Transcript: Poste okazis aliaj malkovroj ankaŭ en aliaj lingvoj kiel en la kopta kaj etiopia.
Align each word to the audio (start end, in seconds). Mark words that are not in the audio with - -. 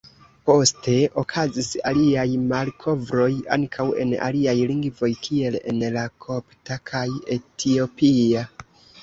Poste 0.49 0.93
okazis 1.23 1.67
aliaj 1.89 2.23
malkovroj 2.53 3.27
ankaŭ 3.57 3.85
en 4.05 4.15
aliaj 4.29 4.57
lingvoj 4.73 5.11
kiel 5.29 5.59
en 5.75 5.85
la 5.99 6.07
kopta 6.27 6.81
kaj 6.93 7.05
etiopia. 7.39 8.45